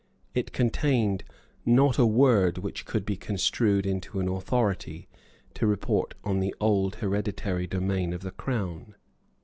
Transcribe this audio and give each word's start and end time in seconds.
It 0.33 0.51
contained 0.51 1.23
not 1.63 1.99
a 1.99 2.07
word 2.07 2.57
which 2.57 2.85
could 2.87 3.05
be 3.05 3.15
construed 3.15 3.85
into 3.85 4.19
an 4.19 4.27
authority 4.27 5.07
to 5.53 5.67
report 5.67 6.15
on 6.23 6.39
the 6.39 6.55
old 6.59 6.95
hereditary 6.95 7.67
domain 7.67 8.11
of 8.11 8.21
the 8.21 8.31
Crown. 8.31 8.95